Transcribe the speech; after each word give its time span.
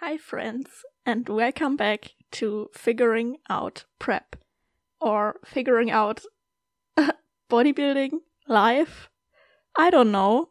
Hi, 0.00 0.16
friends, 0.16 0.84
and 1.04 1.28
welcome 1.28 1.74
back 1.74 2.12
to 2.30 2.70
Figuring 2.72 3.38
Out 3.50 3.84
Prep 3.98 4.36
or 5.00 5.40
Figuring 5.44 5.90
Out 5.90 6.22
Bodybuilding 7.50 8.20
Life. 8.46 9.10
I 9.76 9.90
don't 9.90 10.12
know. 10.12 10.50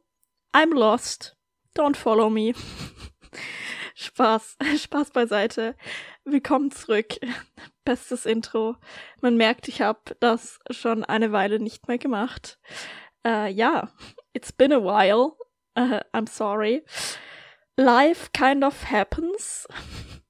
I'm 0.53 0.71
lost. 0.71 1.33
Don't 1.75 1.95
follow 1.95 2.29
me. 2.29 2.55
Spaß, 3.97 4.57
Spaß 4.79 5.13
beiseite. 5.13 5.75
Willkommen 6.25 6.71
zurück. 6.71 7.15
Bestes 7.85 8.25
Intro. 8.25 8.75
Man 9.21 9.37
merkt, 9.37 9.69
ich 9.69 9.81
habe 9.81 10.17
das 10.19 10.59
schon 10.71 11.05
eine 11.05 11.31
Weile 11.31 11.59
nicht 11.59 11.87
mehr 11.87 11.97
gemacht. 11.97 12.59
Uh, 13.25 13.45
ja, 13.45 13.87
it's 14.33 14.51
been 14.51 14.73
a 14.73 14.81
while. 14.81 15.37
Uh, 15.77 16.01
I'm 16.13 16.27
sorry. 16.27 16.83
Life 17.79 18.31
kind 18.33 18.63
of 18.63 18.89
happens, 18.89 19.67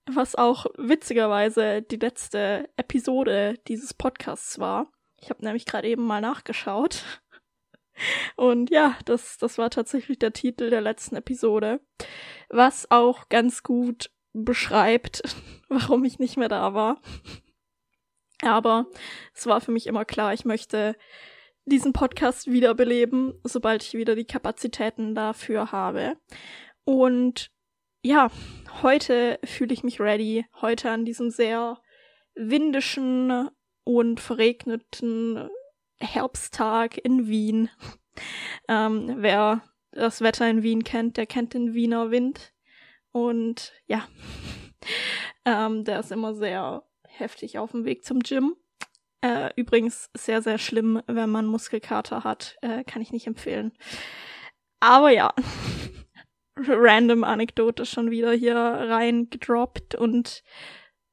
was 0.05 0.35
auch 0.35 0.65
witzigerweise 0.77 1.81
die 1.81 1.95
letzte 1.95 2.69
Episode 2.75 3.55
dieses 3.69 3.93
Podcasts 3.93 4.59
war. 4.59 4.91
Ich 5.21 5.29
habe 5.29 5.45
nämlich 5.45 5.65
gerade 5.65 5.87
eben 5.87 6.03
mal 6.03 6.19
nachgeschaut. 6.19 7.03
Und 8.35 8.69
ja, 8.69 8.97
das, 9.05 9.37
das 9.37 9.57
war 9.57 9.69
tatsächlich 9.69 10.19
der 10.19 10.33
Titel 10.33 10.69
der 10.69 10.81
letzten 10.81 11.15
Episode, 11.15 11.79
was 12.49 12.91
auch 12.91 13.29
ganz 13.29 13.63
gut 13.63 14.11
beschreibt, 14.33 15.23
warum 15.69 16.03
ich 16.03 16.19
nicht 16.19 16.35
mehr 16.35 16.49
da 16.49 16.73
war. 16.73 17.01
Aber 18.41 18.87
es 19.33 19.45
war 19.45 19.61
für 19.61 19.71
mich 19.71 19.87
immer 19.87 20.03
klar, 20.03 20.33
ich 20.33 20.43
möchte 20.43 20.97
diesen 21.65 21.93
Podcast 21.93 22.47
wiederbeleben, 22.47 23.39
sobald 23.43 23.83
ich 23.83 23.93
wieder 23.93 24.15
die 24.15 24.25
Kapazitäten 24.25 25.15
dafür 25.15 25.71
habe. 25.71 26.17
Und 26.87 27.51
ja, 28.01 28.31
heute 28.81 29.39
fühle 29.43 29.73
ich 29.73 29.83
mich 29.83 29.99
ready. 29.99 30.45
Heute 30.61 30.89
an 30.89 31.03
diesem 31.03 31.29
sehr 31.29 31.81
windischen 32.33 33.49
und 33.83 34.21
verregneten 34.21 35.49
Herbsttag 35.99 36.97
in 36.97 37.27
Wien. 37.27 37.69
Ähm, 38.67 39.17
wer 39.19 39.61
das 39.91 40.21
Wetter 40.21 40.49
in 40.49 40.63
Wien 40.63 40.83
kennt, 40.83 41.17
der 41.17 41.27
kennt 41.27 41.53
den 41.53 41.75
Wiener 41.75 42.09
Wind. 42.09 42.51
Und 43.11 43.73
ja, 43.85 44.07
ähm, 45.45 45.83
der 45.83 45.99
ist 45.99 46.11
immer 46.11 46.33
sehr 46.33 46.83
heftig 47.03 47.59
auf 47.59 47.71
dem 47.71 47.85
Weg 47.85 48.03
zum 48.03 48.21
Gym. 48.21 48.55
Äh, 49.21 49.51
übrigens 49.55 50.09
sehr, 50.17 50.41
sehr 50.41 50.57
schlimm, 50.57 50.99
wenn 51.05 51.29
man 51.29 51.45
Muskelkater 51.45 52.23
hat. 52.23 52.57
Äh, 52.61 52.83
kann 52.85 53.03
ich 53.03 53.11
nicht 53.11 53.27
empfehlen. 53.27 53.71
Aber 54.79 55.11
ja, 55.11 55.31
random 56.67 57.23
Anekdote 57.23 57.85
schon 57.85 58.11
wieder 58.11 58.31
hier 58.31 58.55
reingedroppt 58.55 59.95
und 59.95 60.43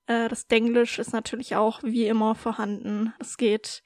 äh, 0.06 0.28
das 0.28 0.46
Denglisch 0.46 0.98
ist 0.98 1.12
natürlich 1.12 1.56
auch 1.56 1.82
wie 1.82 2.06
immer 2.06 2.34
vorhanden. 2.34 3.12
Es 3.18 3.36
geht 3.36 3.82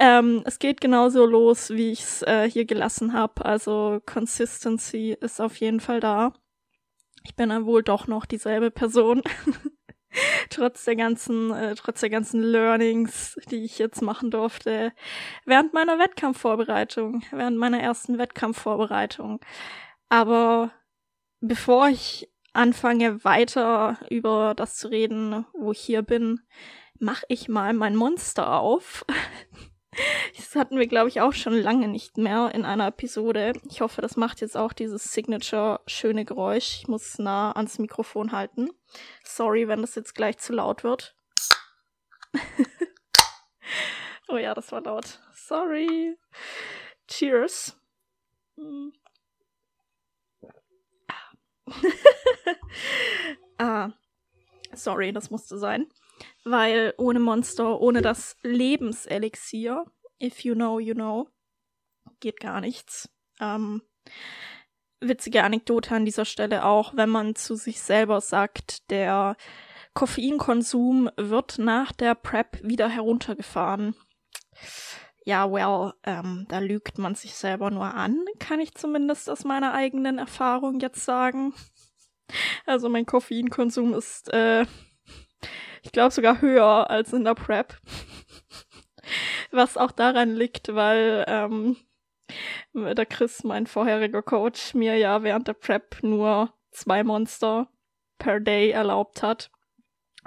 ähm, 0.00 0.42
es 0.46 0.58
geht 0.58 0.80
genauso 0.80 1.26
los, 1.26 1.68
wie 1.70 1.92
ich 1.92 2.00
es 2.00 2.22
äh, 2.22 2.50
hier 2.50 2.64
gelassen 2.64 3.12
habe. 3.12 3.44
Also 3.44 4.00
Consistency 4.06 5.14
ist 5.20 5.42
auf 5.42 5.56
jeden 5.56 5.78
Fall 5.80 6.00
da. 6.00 6.32
Ich 7.22 7.36
bin 7.36 7.50
dann 7.50 7.66
wohl 7.66 7.82
doch 7.82 8.06
noch 8.06 8.24
dieselbe 8.24 8.70
Person. 8.70 9.22
trotz 10.50 10.84
der 10.86 10.96
ganzen, 10.96 11.52
äh, 11.52 11.74
trotz 11.74 12.00
der 12.00 12.08
ganzen 12.08 12.40
Learnings, 12.42 13.38
die 13.50 13.64
ich 13.64 13.78
jetzt 13.78 14.00
machen 14.00 14.30
durfte, 14.30 14.92
während 15.44 15.74
meiner 15.74 15.98
Wettkampfvorbereitung, 15.98 17.22
während 17.30 17.58
meiner 17.58 17.80
ersten 17.80 18.16
Wettkampfvorbereitung. 18.16 19.40
Aber 20.08 20.72
bevor 21.40 21.88
ich 21.88 22.30
anfange 22.52 23.24
weiter 23.24 23.98
über 24.10 24.54
das 24.54 24.76
zu 24.76 24.88
reden, 24.88 25.46
wo 25.52 25.72
ich 25.72 25.80
hier 25.80 26.02
bin, 26.02 26.40
mache 26.98 27.24
ich 27.28 27.48
mal 27.48 27.72
mein 27.72 27.96
Monster 27.96 28.60
auf. 28.60 29.04
Das 30.36 30.54
hatten 30.54 30.78
wir, 30.78 30.86
glaube 30.86 31.08
ich, 31.08 31.20
auch 31.20 31.32
schon 31.32 31.52
lange 31.52 31.88
nicht 31.88 32.16
mehr 32.16 32.52
in 32.54 32.64
einer 32.64 32.86
Episode. 32.86 33.54
Ich 33.68 33.80
hoffe, 33.80 34.00
das 34.00 34.16
macht 34.16 34.40
jetzt 34.40 34.56
auch 34.56 34.72
dieses 34.72 35.12
Signature 35.12 35.80
schöne 35.86 36.24
Geräusch. 36.24 36.78
Ich 36.80 36.88
muss 36.88 37.18
nah 37.18 37.50
ans 37.52 37.80
Mikrofon 37.80 38.30
halten. 38.30 38.70
Sorry, 39.24 39.66
wenn 39.66 39.80
das 39.80 39.96
jetzt 39.96 40.14
gleich 40.14 40.38
zu 40.38 40.52
laut 40.52 40.84
wird. 40.84 41.16
oh 44.28 44.36
ja, 44.36 44.54
das 44.54 44.70
war 44.70 44.80
laut. 44.80 45.20
Sorry. 45.34 46.16
Cheers. 47.08 47.76
Sorry, 54.82 55.12
das 55.12 55.30
musste 55.30 55.58
sein. 55.58 55.86
Weil 56.44 56.94
ohne 56.98 57.20
Monster, 57.20 57.80
ohne 57.80 58.02
das 58.02 58.36
Lebenselixier, 58.42 59.84
if 60.22 60.44
you 60.44 60.54
know, 60.54 60.78
you 60.78 60.94
know, 60.94 61.28
geht 62.20 62.40
gar 62.40 62.60
nichts. 62.60 63.08
Ähm, 63.40 63.82
witzige 65.00 65.44
Anekdote 65.44 65.94
an 65.94 66.04
dieser 66.04 66.26
Stelle 66.26 66.64
auch, 66.64 66.94
wenn 66.96 67.08
man 67.08 67.34
zu 67.34 67.54
sich 67.54 67.80
selber 67.80 68.20
sagt, 68.20 68.90
der 68.90 69.36
Koffeinkonsum 69.94 71.10
wird 71.16 71.58
nach 71.58 71.92
der 71.92 72.14
Prep 72.14 72.60
wieder 72.62 72.88
heruntergefahren 72.88 73.94
ja, 75.24 75.50
well, 75.50 75.92
ähm, 76.04 76.46
da 76.48 76.58
lügt 76.58 76.98
man 76.98 77.14
sich 77.14 77.34
selber 77.34 77.70
nur 77.70 77.94
an, 77.94 78.24
kann 78.38 78.60
ich 78.60 78.74
zumindest 78.74 79.28
aus 79.28 79.44
meiner 79.44 79.72
eigenen 79.72 80.18
Erfahrung 80.18 80.80
jetzt 80.80 81.04
sagen. 81.04 81.54
Also 82.66 82.88
mein 82.88 83.06
Koffeinkonsum 83.06 83.94
ist, 83.94 84.32
äh, 84.32 84.66
ich 85.82 85.92
glaube 85.92 86.12
sogar 86.12 86.40
höher 86.40 86.90
als 86.90 87.12
in 87.12 87.24
der 87.24 87.34
Prep. 87.34 87.76
Was 89.50 89.76
auch 89.76 89.92
daran 89.92 90.34
liegt, 90.34 90.74
weil 90.74 91.24
ähm, 91.26 91.76
der 92.74 93.06
Chris, 93.06 93.42
mein 93.42 93.66
vorheriger 93.66 94.22
Coach, 94.22 94.74
mir 94.74 94.96
ja 94.96 95.22
während 95.22 95.48
der 95.48 95.54
Prep 95.54 96.02
nur 96.02 96.52
zwei 96.70 97.02
Monster 97.02 97.68
per 98.18 98.38
Day 98.38 98.70
erlaubt 98.70 99.22
hat 99.22 99.50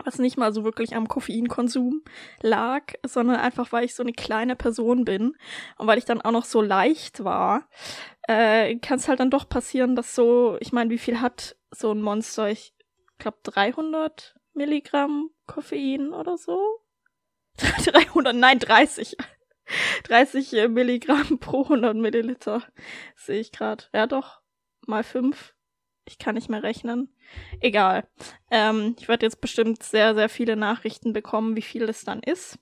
was 0.03 0.19
nicht 0.19 0.37
mal 0.37 0.53
so 0.53 0.63
wirklich 0.63 0.95
am 0.95 1.07
Koffeinkonsum 1.07 2.01
lag, 2.41 2.93
sondern 3.05 3.37
einfach, 3.37 3.71
weil 3.71 3.85
ich 3.85 3.95
so 3.95 4.03
eine 4.03 4.13
kleine 4.13 4.55
Person 4.55 5.05
bin 5.05 5.35
und 5.77 5.87
weil 5.87 5.97
ich 5.97 6.05
dann 6.05 6.21
auch 6.21 6.31
noch 6.31 6.45
so 6.45 6.61
leicht 6.61 7.23
war, 7.23 7.67
äh, 8.27 8.75
kann 8.77 8.97
es 8.97 9.07
halt 9.07 9.19
dann 9.19 9.29
doch 9.29 9.47
passieren, 9.47 9.95
dass 9.95 10.15
so, 10.15 10.57
ich 10.59 10.71
meine, 10.71 10.89
wie 10.89 10.97
viel 10.97 11.21
hat 11.21 11.55
so 11.73 11.91
ein 11.91 12.01
Monster? 12.01 12.49
Ich 12.49 12.73
glaube 13.17 13.37
300 13.43 14.35
Milligramm 14.53 15.29
Koffein 15.47 16.13
oder 16.13 16.37
so? 16.37 16.79
300, 17.57 18.35
nein, 18.35 18.59
30. 18.59 19.15
30 20.03 20.53
äh, 20.57 20.67
Milligramm 20.67 21.37
pro 21.39 21.63
100 21.63 21.95
Milliliter 21.95 22.63
sehe 23.15 23.39
ich 23.39 23.51
gerade. 23.51 23.85
Ja 23.93 24.07
doch, 24.07 24.41
mal 24.85 25.03
fünf 25.03 25.53
ich 26.05 26.17
kann 26.17 26.35
nicht 26.35 26.49
mehr 26.49 26.63
rechnen. 26.63 27.09
Egal. 27.61 28.07
Ähm, 28.51 28.95
ich 28.99 29.07
werde 29.07 29.25
jetzt 29.25 29.41
bestimmt 29.41 29.83
sehr, 29.83 30.15
sehr 30.15 30.29
viele 30.29 30.55
Nachrichten 30.55 31.13
bekommen, 31.13 31.55
wie 31.55 31.61
viel 31.61 31.83
es 31.83 32.03
dann 32.03 32.21
ist. 32.21 32.59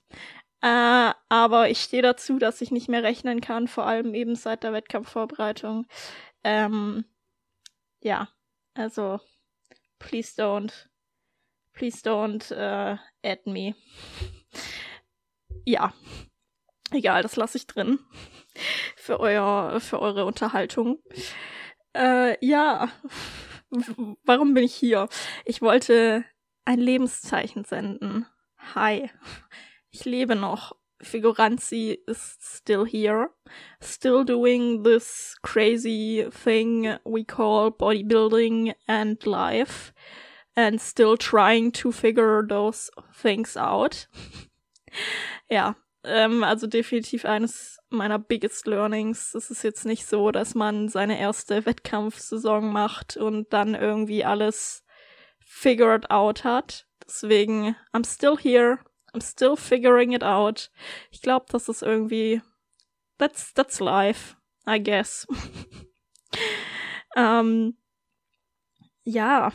Äh, 0.60 1.12
aber 1.28 1.70
ich 1.70 1.80
stehe 1.80 2.02
dazu, 2.02 2.38
dass 2.38 2.60
ich 2.60 2.70
nicht 2.70 2.88
mehr 2.88 3.02
rechnen 3.02 3.40
kann, 3.40 3.66
vor 3.66 3.86
allem 3.86 4.14
eben 4.14 4.36
seit 4.36 4.62
der 4.62 4.72
Wettkampfvorbereitung. 4.72 5.86
Ähm, 6.44 7.04
ja, 8.00 8.28
also 8.74 9.20
please 9.98 10.34
don't, 10.34 10.88
please 11.74 12.02
don't 12.02 12.50
uh, 12.52 12.96
add 13.24 13.40
me. 13.46 13.74
ja, 15.64 15.92
egal, 16.92 17.22
das 17.22 17.36
lasse 17.36 17.58
ich 17.58 17.66
drin 17.66 17.98
für 18.96 19.20
euer, 19.20 19.80
für 19.80 20.00
eure 20.00 20.24
Unterhaltung. 20.24 21.02
Äh, 21.94 22.36
ja, 22.44 22.88
warum 24.24 24.54
bin 24.54 24.64
ich 24.64 24.74
hier? 24.74 25.08
Ich 25.44 25.62
wollte 25.62 26.24
ein 26.64 26.78
Lebenszeichen 26.78 27.64
senden. 27.64 28.26
Hi, 28.74 29.10
ich 29.90 30.04
lebe 30.04 30.36
noch. 30.36 30.76
Figuranzi 31.02 31.98
is 32.06 32.36
still 32.40 32.84
here, 32.84 33.30
still 33.80 34.24
doing 34.24 34.82
this 34.82 35.34
crazy 35.42 36.24
thing 36.30 36.96
we 37.04 37.24
call 37.24 37.70
bodybuilding 37.70 38.74
and 38.86 39.24
life, 39.26 39.92
and 40.56 40.80
still 40.80 41.16
trying 41.16 41.72
to 41.72 41.92
figure 41.92 42.44
those 42.48 42.90
things 43.14 43.56
out. 43.56 44.06
ja, 45.50 45.74
ähm, 46.04 46.44
also 46.44 46.66
definitiv 46.66 47.24
eines 47.24 47.78
meiner 47.90 48.18
biggest 48.18 48.66
learnings. 48.66 49.34
Es 49.34 49.50
ist 49.50 49.62
jetzt 49.62 49.84
nicht 49.84 50.06
so, 50.06 50.30
dass 50.30 50.54
man 50.54 50.88
seine 50.88 51.18
erste 51.18 51.66
Wettkampfsaison 51.66 52.72
macht 52.72 53.16
und 53.16 53.52
dann 53.52 53.74
irgendwie 53.74 54.24
alles 54.24 54.84
figured 55.40 56.10
out 56.10 56.44
hat. 56.44 56.86
Deswegen, 57.06 57.76
I'm 57.92 58.04
still 58.04 58.36
here. 58.36 58.78
I'm 59.12 59.20
still 59.20 59.56
figuring 59.56 60.12
it 60.12 60.22
out. 60.22 60.70
Ich 61.10 61.22
glaube, 61.22 61.46
das 61.50 61.68
ist 61.68 61.82
irgendwie, 61.82 62.40
that's, 63.18 63.52
that's 63.54 63.80
life, 63.80 64.36
I 64.66 64.82
guess. 64.82 65.26
ähm, 67.16 67.76
ja. 69.04 69.52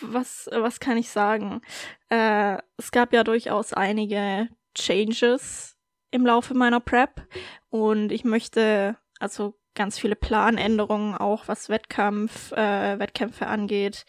was, 0.00 0.48
was 0.52 0.80
kann 0.80 0.96
ich 0.96 1.10
sagen? 1.10 1.60
Äh, 2.08 2.58
es 2.76 2.90
gab 2.90 3.12
ja 3.12 3.22
durchaus 3.24 3.72
einige 3.72 4.48
Changes 4.74 5.76
im 6.10 6.24
Laufe 6.24 6.54
meiner 6.54 6.80
Prep 6.80 7.26
und 7.68 8.10
ich 8.10 8.24
möchte 8.24 8.96
also 9.18 9.58
ganz 9.74 9.98
viele 9.98 10.16
Planänderungen 10.16 11.14
auch, 11.14 11.48
was 11.48 11.68
Wettkampf, 11.68 12.52
äh, 12.52 12.98
Wettkämpfe 12.98 13.46
angeht. 13.46 14.04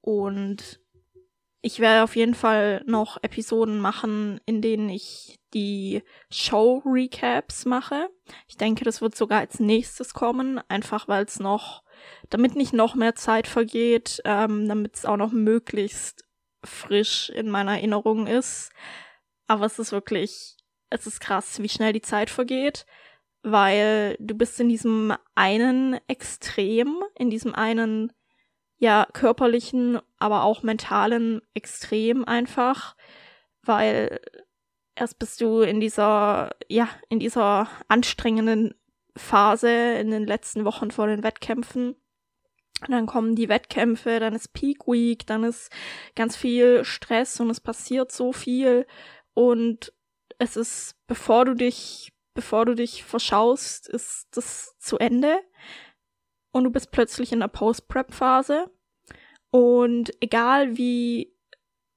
Und 0.00 0.80
ich 1.60 1.80
werde 1.80 2.04
auf 2.04 2.14
jeden 2.14 2.34
Fall 2.34 2.82
noch 2.86 3.22
Episoden 3.22 3.80
machen, 3.80 4.40
in 4.46 4.62
denen 4.62 4.88
ich 4.88 5.38
die 5.54 6.02
Show-Recaps 6.30 7.64
mache. 7.64 8.08
Ich 8.46 8.56
denke, 8.56 8.84
das 8.84 9.00
wird 9.00 9.16
sogar 9.16 9.40
als 9.40 9.58
nächstes 9.58 10.14
kommen, 10.14 10.60
einfach 10.68 11.08
weil 11.08 11.24
es 11.24 11.40
noch, 11.40 11.82
damit 12.30 12.54
nicht 12.54 12.72
noch 12.72 12.94
mehr 12.94 13.14
Zeit 13.16 13.48
vergeht, 13.48 14.20
ähm, 14.24 14.68
damit 14.68 14.96
es 14.96 15.04
auch 15.04 15.16
noch 15.16 15.32
möglichst 15.32 16.24
frisch 16.64 17.30
in 17.30 17.50
meiner 17.50 17.72
Erinnerung 17.72 18.26
ist. 18.26 18.70
Aber 19.48 19.66
es 19.66 19.78
ist 19.78 19.90
wirklich, 19.90 20.56
es 20.90 21.06
ist 21.06 21.20
krass, 21.20 21.60
wie 21.60 21.68
schnell 21.68 21.92
die 21.92 22.02
Zeit 22.02 22.30
vergeht, 22.30 22.86
weil 23.42 24.16
du 24.20 24.34
bist 24.34 24.60
in 24.60 24.68
diesem 24.68 25.14
einen 25.34 25.98
Extrem, 26.06 27.02
in 27.16 27.30
diesem 27.30 27.54
einen 27.54 28.12
ja 28.78 29.06
körperlichen, 29.12 30.00
aber 30.18 30.44
auch 30.44 30.62
mentalen 30.62 31.42
Extrem 31.54 32.24
einfach, 32.24 32.96
weil 33.62 34.20
erst 34.94 35.18
bist 35.18 35.40
du 35.40 35.60
in 35.60 35.80
dieser 35.80 36.50
ja 36.68 36.88
in 37.08 37.18
dieser 37.18 37.68
anstrengenden 37.88 38.74
Phase 39.16 39.70
in 39.70 40.10
den 40.10 40.26
letzten 40.26 40.64
Wochen 40.64 40.90
vor 40.90 41.08
den 41.08 41.22
Wettkämpfen. 41.22 41.96
dann 42.88 43.06
kommen 43.06 43.34
die 43.34 43.48
Wettkämpfe, 43.48 44.20
dann 44.20 44.34
ist 44.34 44.52
Peak 44.52 44.86
Week, 44.86 45.26
dann 45.26 45.42
ist 45.42 45.70
ganz 46.14 46.36
viel 46.36 46.84
Stress 46.84 47.40
und 47.40 47.50
es 47.50 47.60
passiert 47.60 48.12
so 48.12 48.32
viel 48.32 48.86
und 49.34 49.92
es 50.38 50.56
ist, 50.56 50.94
bevor 51.08 51.44
du 51.44 51.54
dich, 51.54 52.12
bevor 52.34 52.64
du 52.64 52.74
dich 52.74 53.02
verschaust, 53.02 53.88
ist 53.88 54.28
das 54.30 54.78
zu 54.78 54.98
Ende 54.98 55.40
und 56.58 56.64
du 56.64 56.70
bist 56.70 56.90
plötzlich 56.90 57.32
in 57.32 57.40
der 57.40 57.48
Post-Prep-Phase. 57.48 58.70
Und 59.50 60.12
egal 60.20 60.76
wie 60.76 61.32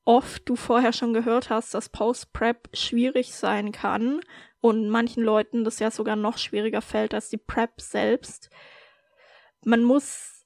oft 0.05 0.47
du 0.47 0.55
vorher 0.55 0.93
schon 0.93 1.13
gehört 1.13 1.49
hast, 1.49 1.73
dass 1.73 1.89
Post-Prep 1.89 2.69
schwierig 2.73 3.35
sein 3.35 3.71
kann 3.71 4.21
und 4.61 4.89
manchen 4.89 5.23
Leuten 5.23 5.63
das 5.63 5.79
ja 5.79 5.91
sogar 5.91 6.15
noch 6.15 6.37
schwieriger 6.37 6.81
fällt 6.81 7.13
als 7.13 7.29
die 7.29 7.37
Prep 7.37 7.81
selbst, 7.81 8.49
man 9.63 9.83
muss 9.83 10.45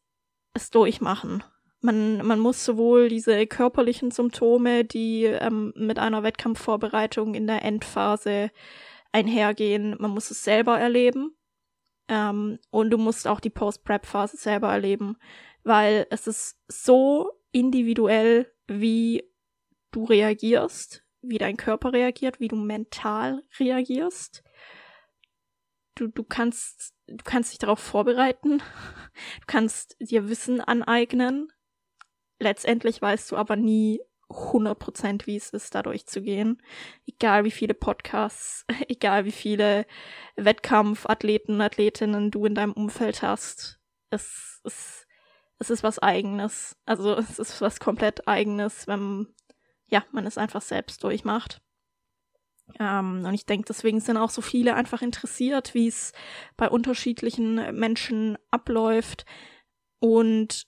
es 0.54 0.70
durchmachen. 0.72 1.44
Man, 1.82 2.26
man 2.26 2.40
muss 2.40 2.66
sowohl 2.66 3.10
diese 3.10 3.46
körperlichen 3.46 4.10
Symptome, 4.10 4.86
die 4.86 5.26
ähm, 5.26 5.72
mit 5.76 6.00
einer 6.00 6.24
Wettkampfvorbereitung 6.24 7.36
in 7.36 7.46
der 7.46 7.64
Endphase 7.64 8.50
einhergehen, 9.12 9.96
man 10.00 10.12
muss 10.12 10.32
es 10.32 10.44
selber 10.44 10.80
erleben. 10.80 11.35
Ähm, 12.08 12.60
und 12.70 12.92
du 12.92 12.98
musst 12.98 13.28
auch 13.28 13.40
die 13.40 13.50
Post-Prep-Phase 13.50 14.38
selber 14.38 14.72
erleben, 14.72 15.18
weil 15.64 16.08
es 16.10 16.28
ist 16.28 16.60
so 16.68 17.32
individuell, 17.52 18.52
wie 18.68 19.24
du 19.92 20.06
reagierst, 20.06 21.04
wie 21.22 21.38
dein 21.38 21.58
Körper 21.58 21.94
reagiert, 21.94 22.40
wie 22.40 22.48
du 22.48 22.56
mental 22.56 23.44
reagierst. 23.60 24.44
Du, 25.96 26.08
du 26.08 26.24
kannst, 26.24 26.94
du 27.08 27.24
kannst 27.24 27.52
dich 27.54 27.60
darauf 27.60 27.80
vorbereiten. 27.80 28.62
Du 29.40 29.46
kannst 29.48 29.96
dir 30.02 30.28
Wissen 30.28 30.60
aneignen. 30.60 31.48
Letztendlich 32.38 33.02
weißt 33.02 33.32
du 33.32 33.38
aber 33.38 33.56
nie 33.56 34.02
100% 34.30 35.28
wie 35.28 35.36
es 35.36 35.50
ist, 35.52 35.76
da 35.76 35.84
durchzugehen. 35.84 36.62
Egal 37.06 37.44
wie 37.44 37.52
viele 37.52 37.74
Podcasts, 37.74 38.66
egal 38.88 39.26
wie 39.26 39.32
viele 39.32 39.86
Wettkampfathleten, 40.36 41.62
Athletinnen 41.62 42.32
du 42.32 42.46
in 42.46 42.56
deinem 42.56 42.74
Umfeld 42.74 43.22
hast. 43.22 43.80
Es, 44.10 44.62
es, 44.64 45.06
es 45.60 45.70
ist 45.70 45.84
was 45.84 46.00
eigenes. 46.00 46.78
Also 46.86 47.16
es 47.16 47.40
ist 47.40 47.62
was 47.62 47.80
komplett 47.80 48.28
eigenes, 48.28 48.88
wenn 48.88 49.28
ja, 49.88 50.04
man 50.12 50.26
es 50.26 50.38
einfach 50.38 50.62
selbst 50.62 51.04
durchmacht. 51.04 51.62
Ähm, 52.80 53.24
und 53.26 53.34
ich 53.34 53.46
denke, 53.46 53.66
deswegen 53.68 54.00
sind 54.00 54.18
auch 54.18 54.32
so 54.32 54.42
viele 54.42 54.76
einfach 54.76 55.02
interessiert, 55.02 55.74
wie 55.74 55.88
es 55.88 56.14
bei 56.58 56.70
unterschiedlichen 56.70 57.76
Menschen 57.78 58.38
abläuft. 58.50 59.26
Und 60.00 60.66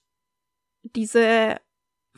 diese 0.82 1.56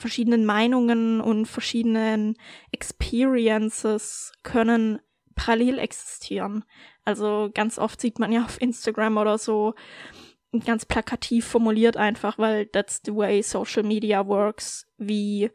verschiedenen 0.00 0.44
Meinungen 0.44 1.20
und 1.20 1.46
verschiedenen 1.46 2.36
Experiences 2.72 4.32
können 4.42 5.00
parallel 5.34 5.78
existieren. 5.78 6.64
Also 7.04 7.50
ganz 7.54 7.78
oft 7.78 8.00
sieht 8.00 8.18
man 8.18 8.32
ja 8.32 8.44
auf 8.44 8.60
Instagram 8.60 9.18
oder 9.18 9.38
so 9.38 9.74
ganz 10.64 10.84
plakativ 10.84 11.46
formuliert 11.46 11.96
einfach, 11.96 12.38
weil 12.38 12.66
that's 12.66 13.00
the 13.04 13.14
way 13.14 13.42
social 13.42 13.82
media 13.84 14.26
works, 14.26 14.86
wie 14.98 15.50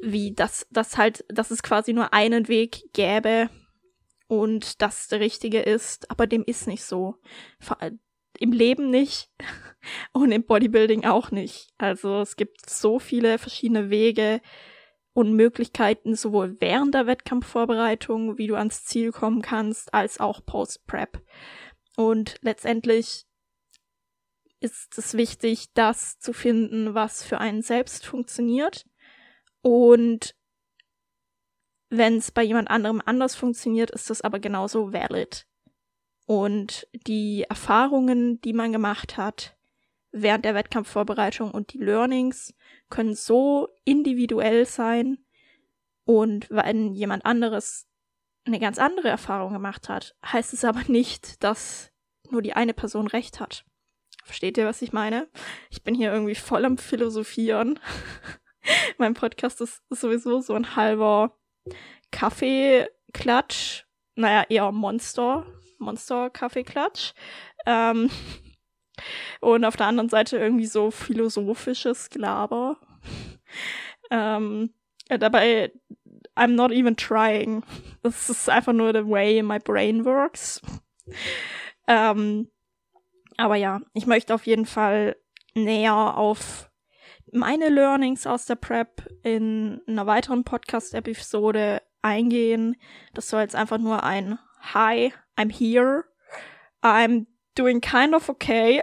wie 0.00 0.32
das, 0.32 0.66
das 0.70 0.96
halt, 0.96 1.24
dass 1.28 1.50
es 1.50 1.62
quasi 1.62 1.92
nur 1.92 2.12
einen 2.12 2.46
Weg 2.46 2.92
gäbe 2.92 3.50
und 4.28 4.80
das 4.80 5.08
der 5.08 5.18
richtige 5.18 5.60
ist, 5.60 6.08
aber 6.10 6.28
dem 6.28 6.44
ist 6.44 6.68
nicht 6.68 6.84
so. 6.84 7.16
Im 8.38 8.52
Leben 8.52 8.90
nicht 8.90 9.30
und 10.12 10.32
im 10.32 10.44
Bodybuilding 10.44 11.04
auch 11.04 11.30
nicht. 11.30 11.70
Also 11.78 12.20
es 12.20 12.36
gibt 12.36 12.68
so 12.68 12.98
viele 12.98 13.38
verschiedene 13.38 13.90
Wege 13.90 14.40
und 15.12 15.32
Möglichkeiten, 15.32 16.14
sowohl 16.14 16.56
während 16.60 16.94
der 16.94 17.06
Wettkampfvorbereitung, 17.06 18.38
wie 18.38 18.46
du 18.46 18.54
ans 18.54 18.84
Ziel 18.84 19.10
kommen 19.10 19.42
kannst, 19.42 19.92
als 19.92 20.20
auch 20.20 20.44
Post-Prep. 20.44 21.20
Und 21.96 22.36
letztendlich 22.42 23.24
ist 24.60 24.96
es 24.96 25.14
wichtig, 25.14 25.72
das 25.74 26.18
zu 26.18 26.32
finden, 26.32 26.94
was 26.94 27.24
für 27.24 27.38
einen 27.38 27.62
selbst 27.62 28.06
funktioniert 28.06 28.84
und 29.62 30.34
wenn 31.90 32.18
es 32.18 32.30
bei 32.30 32.42
jemand 32.42 32.70
anderem 32.70 33.02
anders 33.04 33.34
funktioniert, 33.34 33.90
ist 33.90 34.10
das 34.10 34.20
aber 34.20 34.38
genauso 34.38 34.92
valid. 34.92 35.46
Und 36.28 36.86
die 36.92 37.46
Erfahrungen, 37.48 38.38
die 38.42 38.52
man 38.52 38.70
gemacht 38.70 39.16
hat 39.16 39.56
während 40.12 40.44
der 40.44 40.54
Wettkampfvorbereitung 40.54 41.50
und 41.50 41.72
die 41.72 41.78
Learnings 41.78 42.52
können 42.90 43.14
so 43.14 43.70
individuell 43.86 44.66
sein. 44.66 45.24
Und 46.04 46.50
wenn 46.50 46.92
jemand 46.92 47.24
anderes 47.24 47.88
eine 48.44 48.58
ganz 48.58 48.76
andere 48.76 49.08
Erfahrung 49.08 49.54
gemacht 49.54 49.88
hat, 49.88 50.16
heißt 50.22 50.52
es 50.52 50.66
aber 50.66 50.82
nicht, 50.88 51.42
dass 51.42 51.92
nur 52.28 52.42
die 52.42 52.52
eine 52.52 52.74
Person 52.74 53.06
recht 53.06 53.40
hat. 53.40 53.64
Versteht 54.22 54.58
ihr, 54.58 54.66
was 54.66 54.82
ich 54.82 54.92
meine? 54.92 55.28
Ich 55.70 55.82
bin 55.82 55.94
hier 55.94 56.12
irgendwie 56.12 56.34
voll 56.34 56.66
am 56.66 56.76
Philosophieren. 56.76 57.80
mein 58.98 59.14
Podcast 59.14 59.62
ist 59.62 59.82
sowieso 59.88 60.42
so 60.42 60.52
ein 60.52 60.76
halber 60.76 61.38
Kaffeeklatsch. 62.10 63.86
Naja, 64.14 64.44
eher 64.50 64.72
Monster. 64.72 65.46
Monster-Kaffeeklatsch. 65.78 67.12
Ähm, 67.66 68.10
und 69.40 69.64
auf 69.64 69.76
der 69.76 69.86
anderen 69.86 70.08
Seite 70.08 70.38
irgendwie 70.38 70.66
so 70.66 70.90
philosophisches 70.90 72.10
Gelaber. 72.10 72.78
ähm, 74.10 74.74
dabei, 75.08 75.72
I'm 76.36 76.54
not 76.54 76.72
even 76.72 76.96
trying. 76.96 77.62
Das 78.02 78.28
ist 78.30 78.48
einfach 78.48 78.72
nur 78.72 78.92
the 78.92 79.08
way 79.08 79.42
my 79.42 79.58
brain 79.58 80.04
works. 80.04 80.60
ähm, 81.86 82.50
aber 83.36 83.56
ja, 83.56 83.80
ich 83.94 84.06
möchte 84.06 84.34
auf 84.34 84.46
jeden 84.46 84.66
Fall 84.66 85.16
näher 85.54 86.16
auf 86.16 86.70
meine 87.32 87.68
Learnings 87.68 88.26
aus 88.26 88.46
der 88.46 88.56
Prep 88.56 89.06
in 89.22 89.80
einer 89.86 90.06
weiteren 90.06 90.44
Podcast-Episode 90.44 91.82
eingehen. 92.02 92.76
Das 93.14 93.28
soll 93.28 93.42
jetzt 93.42 93.56
einfach 93.56 93.78
nur 93.78 94.02
ein 94.02 94.38
Hi, 94.60 95.12
I'm 95.38 95.50
here. 95.50 96.06
I'm 96.82 97.28
doing 97.54 97.80
kind 97.80 98.14
of 98.14 98.28
okay. 98.28 98.82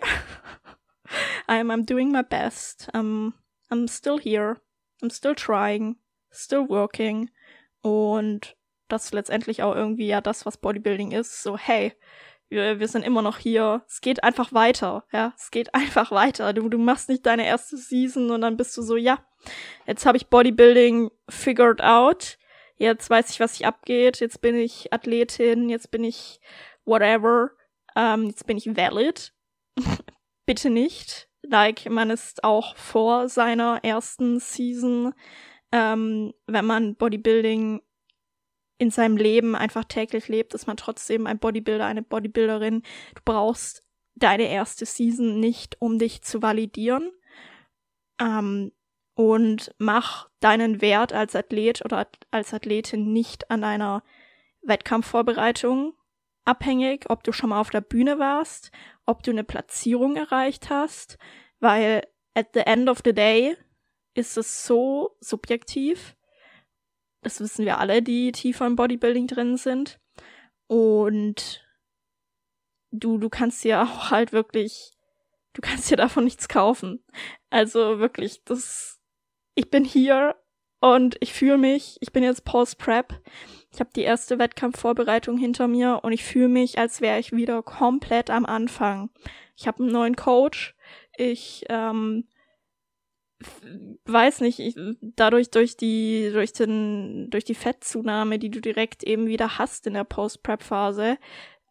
I'm, 1.48 1.70
I'm 1.70 1.84
doing 1.84 2.12
my 2.12 2.22
best. 2.22 2.90
I'm, 2.94 3.34
I'm 3.70 3.88
still 3.88 4.18
here. 4.18 4.58
I'm 5.04 5.10
still 5.10 5.36
trying. 5.36 5.98
Still 6.32 6.66
working. 6.68 7.30
Und 7.82 8.56
das 8.88 9.06
ist 9.06 9.14
letztendlich 9.14 9.64
auch 9.64 9.76
irgendwie 9.76 10.08
ja 10.08 10.22
das, 10.22 10.46
was 10.46 10.58
Bodybuilding 10.58 11.12
ist. 11.12 11.44
So, 11.44 11.58
hey, 11.58 11.94
wir, 12.50 12.80
wir 12.80 12.88
sind 12.88 13.04
immer 13.04 13.22
noch 13.22 13.38
hier. 13.38 13.84
Es 13.88 14.02
geht 14.02 14.24
einfach 14.24 14.54
weiter, 14.54 15.04
ja. 15.12 15.34
Es 15.38 15.52
geht 15.52 15.74
einfach 15.76 16.12
weiter. 16.12 16.54
Du, 16.54 16.70
du 16.70 16.78
machst 16.78 17.10
nicht 17.10 17.26
deine 17.26 17.46
erste 17.46 17.78
Season 17.78 18.32
und 18.32 18.42
dann 18.42 18.58
bist 18.58 18.78
du 18.78 18.82
so, 18.82 18.96
ja, 18.96 19.20
jetzt 19.86 20.06
habe 20.06 20.18
ich 20.18 20.28
Bodybuilding 20.28 21.12
figured 21.30 21.82
out. 21.82 22.38
Jetzt 22.78 23.10
weiß 23.10 23.30
ich, 23.32 23.40
was 23.40 23.56
sich 23.56 23.66
abgeht. 23.66 24.20
Jetzt 24.20 24.42
bin 24.42 24.56
ich 24.56 24.92
Athletin. 24.92 25.70
Jetzt 25.70 25.92
bin 25.92 26.04
ich 26.04 26.40
whatever. 26.86 27.52
Ähm, 27.96 28.28
jetzt 28.28 28.46
bin 28.46 28.58
ich 28.58 28.76
valid. 28.76 29.34
Bitte 30.46 30.70
nicht. 30.70 31.30
like 31.42 31.90
man 31.90 32.10
ist 32.10 32.44
auch 32.44 32.76
vor 32.76 33.30
seiner 33.30 33.84
ersten 33.84 34.40
Season, 34.40 35.14
ähm, 35.72 36.34
wenn 36.48 36.66
man 36.66 36.96
Bodybuilding 36.96 37.82
in 38.78 38.92
seinem 38.92 39.18
Leben 39.18 39.56
einfach 39.56 39.86
täglich 39.86 40.28
lebt, 40.28 40.54
ist 40.54 40.68
man 40.68 40.78
trotzdem 40.78 41.28
ein 41.28 41.40
Bodybuilder, 41.40 41.86
eine 41.86 42.02
Bodybuilderin. 42.02 42.82
Du 43.16 43.22
brauchst 43.24 43.84
deine 44.16 44.50
erste 44.50 44.86
Season 44.86 45.40
nicht, 45.40 45.82
um 45.82 45.98
dich 45.98 46.22
zu 46.22 46.42
validieren. 46.42 47.12
Ähm, 48.20 48.72
und 49.16 49.74
mach 49.78 50.30
deinen 50.42 50.82
Wert 50.82 51.14
als 51.14 51.36
Athlet 51.36 51.84
oder 51.84 52.08
als 52.32 52.54
Athletin 52.54 53.12
nicht 53.12 53.50
an 53.50 53.62
deiner 53.62 54.04
Wettkampfvorbereitung 54.62 55.94
abhängig, 56.44 57.10
ob 57.10 57.24
du 57.24 57.32
schon 57.32 57.50
mal 57.50 57.60
auf 57.60 57.70
der 57.72 57.82
Bühne 57.82 58.20
warst, 58.20 58.72
ob 59.06 59.24
du 59.24 59.32
eine 59.32 59.44
Platzierung 59.44 60.16
erreicht 60.16 60.70
hast, 60.70 61.18
weil 61.60 62.08
at 62.36 62.50
the 62.54 62.60
end 62.60 62.90
of 62.90 63.02
the 63.04 63.14
day 63.14 63.58
ist 64.14 64.38
es 64.38 64.66
so 64.66 65.18
subjektiv. 65.20 66.16
Das 67.22 67.40
wissen 67.40 67.66
wir 67.66 67.80
alle, 67.80 68.02
die 68.02 68.32
tiefer 68.32 68.68
im 68.68 68.76
Bodybuilding 68.76 69.28
drin 69.28 69.58
sind. 69.58 70.00
Und 70.68 71.66
du, 72.92 73.18
du 73.18 73.30
kannst 73.30 73.64
ja 73.64 73.84
auch 73.84 74.12
halt 74.12 74.32
wirklich, 74.32 74.92
du 75.54 75.62
kannst 75.62 75.90
dir 75.90 75.98
davon 75.98 76.26
nichts 76.26 76.48
kaufen. 76.48 77.04
Also 77.50 78.00
wirklich, 78.00 78.44
das, 78.44 78.95
ich 79.56 79.70
bin 79.72 79.84
hier 79.84 80.36
und 80.82 81.18
ich 81.22 81.34
fühle 81.34 81.58
mich, 81.58 81.98
ich 82.02 82.12
bin 82.12 82.24
jetzt 82.24 82.46
Post-Prep. 82.46 83.20
Ich 83.72 83.80
habe 83.80 83.90
die 83.96 84.04
erste 84.04 84.38
Wettkampfvorbereitung 84.38 85.38
hinter 85.38 85.68
mir 85.68 86.02
und 86.04 86.12
ich 86.12 86.24
fühle 86.24 86.50
mich, 86.50 86.78
als 86.78 87.02
wäre 87.02 87.20
ich 87.20 87.32
wieder 87.32 87.64
komplett 87.64 88.30
am 88.30 88.46
Anfang. 88.46 89.10
Ich 89.58 89.68
habe 89.68 89.84
einen 89.84 89.92
neuen 89.92 90.16
Coach. 90.16 90.76
Ich 91.18 91.66
ähm, 91.70 92.28
weiß 94.06 94.42
nicht, 94.42 94.60
ich, 94.60 94.76
dadurch 95.02 95.50
durch 95.50 95.78
die 95.78 96.30
durch 96.32 96.54
den 96.54 97.30
durch 97.30 97.46
die 97.46 97.56
Fettzunahme, 97.56 98.40
die 98.40 98.50
du 98.50 98.62
direkt 98.62 99.04
eben 99.04 99.28
wieder 99.28 99.58
hast 99.58 99.88
in 99.88 99.94
der 99.94 100.04
Post-Prep-Phase. 100.04 101.18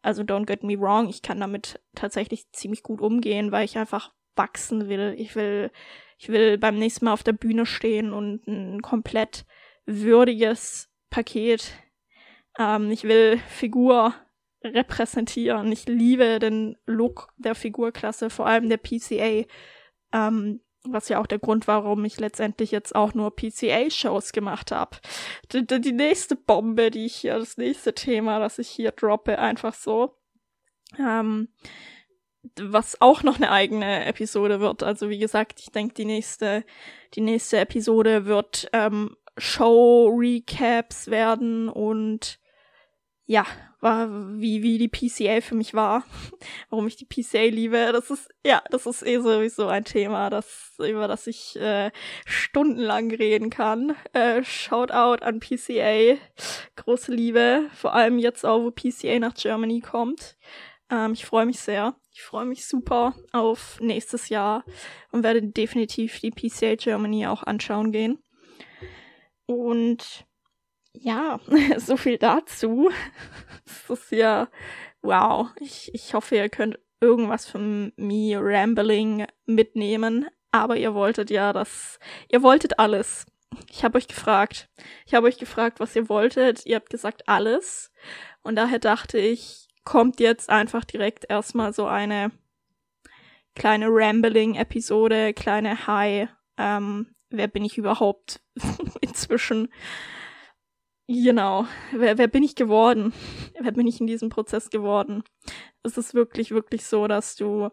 Also 0.01 0.21
don't 0.21 0.45
get 0.45 0.63
me 0.63 0.79
wrong, 0.79 1.09
ich 1.09 1.21
kann 1.21 1.39
damit 1.39 1.79
tatsächlich 1.95 2.51
ziemlich 2.51 2.83
gut 2.83 3.01
umgehen, 3.01 3.51
weil 3.51 3.65
ich 3.65 3.77
einfach 3.77 4.13
wachsen 4.35 4.89
will. 4.89 5.15
Ich 5.17 5.35
will 5.35 5.71
ich 6.17 6.29
will 6.29 6.57
beim 6.57 6.77
nächsten 6.77 7.05
Mal 7.05 7.13
auf 7.13 7.23
der 7.23 7.33
Bühne 7.33 7.65
stehen 7.65 8.13
und 8.13 8.47
ein 8.47 8.81
komplett 8.81 9.45
würdiges 9.85 10.89
Paket. 11.09 11.73
Ähm, 12.57 12.91
ich 12.91 13.03
will 13.03 13.39
Figur 13.49 14.13
repräsentieren. 14.63 15.71
Ich 15.71 15.87
liebe 15.87 16.39
den 16.39 16.77
Look 16.85 17.33
der 17.37 17.55
Figurklasse, 17.55 18.29
vor 18.29 18.47
allem 18.47 18.69
der 18.69 18.77
PCA. 18.77 19.45
Ähm, 20.13 20.61
was 20.87 21.09
ja 21.09 21.19
auch 21.19 21.27
der 21.27 21.39
Grund 21.39 21.67
war, 21.67 21.83
warum 21.83 22.05
ich 22.05 22.19
letztendlich 22.19 22.71
jetzt 22.71 22.95
auch 22.95 23.13
nur 23.13 23.35
PCA-Shows 23.35 24.31
gemacht 24.31 24.71
habe. 24.71 24.97
Die, 25.51 25.65
die, 25.65 25.91
nächste 25.91 26.35
Bombe, 26.35 26.91
die 26.91 27.05
ich 27.05 27.15
hier, 27.15 27.39
das 27.39 27.57
nächste 27.57 27.93
Thema, 27.93 28.39
das 28.39 28.59
ich 28.59 28.69
hier 28.69 28.91
droppe, 28.91 29.39
einfach 29.39 29.73
so. 29.73 30.15
Ähm, 30.99 31.49
was 32.59 32.99
auch 33.01 33.23
noch 33.23 33.37
eine 33.37 33.51
eigene 33.51 34.05
Episode 34.05 34.59
wird. 34.59 34.83
Also 34.83 35.09
wie 35.09 35.19
gesagt, 35.19 35.59
ich 35.59 35.71
denke, 35.71 35.93
die 35.93 36.05
nächste, 36.05 36.63
die 37.13 37.21
nächste 37.21 37.59
Episode 37.59 38.25
wird 38.25 38.69
ähm, 38.73 39.15
Show-Recaps 39.37 41.09
werden 41.09 41.69
und 41.69 42.39
ja, 43.27 43.45
war, 43.81 44.09
wie, 44.39 44.61
wie 44.61 44.77
die 44.77 44.87
PCA 44.87 45.41
für 45.41 45.55
mich 45.55 45.73
war, 45.73 46.03
warum 46.69 46.87
ich 46.87 46.95
die 46.95 47.05
PCA 47.05 47.43
liebe. 47.43 47.91
Das 47.91 48.09
ist, 48.09 48.29
ja, 48.45 48.61
das 48.69 48.85
ist 48.85 49.05
eh 49.05 49.19
sowieso 49.19 49.67
ein 49.67 49.85
Thema, 49.85 50.29
das, 50.29 50.73
über 50.79 51.07
das 51.07 51.27
ich 51.27 51.55
äh, 51.55 51.91
stundenlang 52.25 53.11
reden 53.11 53.49
kann. 53.49 53.95
Äh, 54.13 54.43
Shoutout 54.43 55.23
an 55.23 55.39
PCA. 55.39 56.17
Große 56.75 57.13
Liebe. 57.13 57.65
Vor 57.73 57.93
allem 57.93 58.19
jetzt 58.19 58.45
auch, 58.45 58.63
wo 58.63 58.71
PCA 58.71 59.19
nach 59.19 59.35
Germany 59.35 59.81
kommt. 59.81 60.35
Ähm, 60.89 61.13
ich 61.13 61.25
freue 61.25 61.45
mich 61.45 61.59
sehr. 61.59 61.95
Ich 62.11 62.21
freue 62.21 62.45
mich 62.45 62.65
super 62.65 63.15
auf 63.31 63.79
nächstes 63.81 64.29
Jahr 64.29 64.63
und 65.11 65.23
werde 65.23 65.41
definitiv 65.41 66.19
die 66.19 66.31
PCA 66.31 66.75
Germany 66.75 67.27
auch 67.27 67.43
anschauen 67.43 67.91
gehen. 67.91 68.23
Und 69.45 70.25
ja, 70.93 71.39
so 71.77 71.97
viel 71.97 72.17
dazu. 72.17 72.89
Das 73.87 73.99
ist 73.99 74.11
ja, 74.11 74.47
wow. 75.01 75.49
Ich, 75.59 75.93
ich 75.93 76.15
hoffe, 76.15 76.35
ihr 76.35 76.49
könnt 76.49 76.79
irgendwas 77.01 77.45
von 77.45 77.93
me 77.97 78.35
rambling 78.35 79.27
mitnehmen. 79.45 80.27
Aber 80.51 80.77
ihr 80.77 80.93
wolltet 80.93 81.29
ja 81.29 81.51
das, 81.51 81.99
ihr 82.29 82.41
wolltet 82.41 82.79
alles. 82.79 83.25
Ich 83.69 83.83
habe 83.83 83.97
euch 83.97 84.07
gefragt. 84.07 84.69
Ich 85.05 85.13
habe 85.13 85.27
euch 85.27 85.37
gefragt, 85.37 85.79
was 85.79 85.95
ihr 85.95 86.09
wolltet. 86.09 86.65
Ihr 86.65 86.77
habt 86.77 86.89
gesagt 86.89 87.27
alles. 87.27 87.91
Und 88.41 88.55
daher 88.55 88.79
dachte 88.79 89.17
ich, 89.17 89.64
kommt 89.85 90.19
jetzt 90.19 90.49
einfach 90.49 90.83
direkt 90.83 91.25
erstmal 91.29 91.73
so 91.73 91.85
eine 91.85 92.31
kleine 93.55 93.87
Rambling-Episode, 93.89 95.33
kleine 95.33 95.87
Hi. 95.87 96.27
Ähm, 96.57 97.15
wer 97.29 97.47
bin 97.47 97.63
ich 97.63 97.77
überhaupt 97.77 98.41
inzwischen? 99.01 99.69
Genau. 101.07 101.65
Wer, 101.91 102.17
wer 102.17 102.27
bin 102.27 102.43
ich 102.43 102.55
geworden? 102.55 103.13
Wer 103.59 103.71
bin 103.71 103.87
ich 103.87 104.01
in 104.01 104.07
diesem 104.07 104.29
Prozess 104.29 104.69
geworden? 104.69 105.23
Es 105.83 105.97
ist 105.97 106.13
wirklich, 106.13 106.51
wirklich 106.51 106.85
so, 106.85 107.07
dass 107.07 107.35
du 107.35 107.69